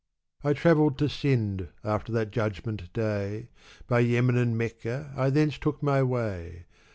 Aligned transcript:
"I 0.43 0.53
travelled 0.53 0.97
to 0.97 1.07
Sind, 1.07 1.67
after 1.83 2.11
that 2.11 2.31
Judgment 2.31 2.91
Day; 2.91 3.49
By 3.85 3.99
Yemen 3.99 4.35
and 4.35 4.57
Mecca 4.57 5.13
I 5.15 5.29
thence 5.29 5.59
took 5.59 5.83
my 5.83 6.01
way. 6.01 6.65